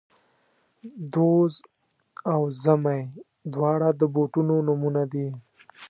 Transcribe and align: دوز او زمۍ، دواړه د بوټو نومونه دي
دوز 1.13 1.53
او 2.33 2.41
زمۍ، 2.63 3.01
دواړه 3.53 3.87
د 3.99 4.01
بوټو 4.13 4.41
نومونه 4.67 5.03
دي 5.11 5.27